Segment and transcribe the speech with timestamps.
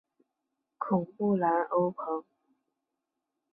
[0.79, 2.23] 孔布兰欧蓬。